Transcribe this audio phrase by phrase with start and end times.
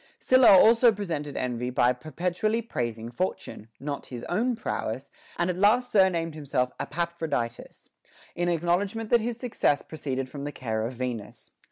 [0.17, 5.91] Sylla also prevented envy by perpetually praising Fortune, not his own prowess; and at last
[5.91, 7.87] sur named himself Epaphroditus,
[8.33, 11.51] in acknowledgment that his success proceeded from the care of Venus.